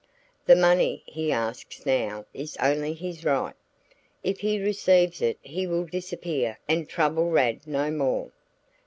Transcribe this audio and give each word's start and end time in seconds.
The 0.47 0.55
money 0.55 1.03
he 1.05 1.31
asks 1.31 1.85
now 1.85 2.25
is 2.33 2.57
only 2.57 2.93
his 2.95 3.23
right. 3.23 3.53
If 4.23 4.39
he 4.39 4.59
receives 4.59 5.21
it 5.21 5.37
he 5.43 5.67
will 5.67 5.85
disappear 5.85 6.57
and 6.67 6.89
trouble 6.89 7.29
Rad 7.29 7.67
no 7.67 7.91
more. 7.91 8.31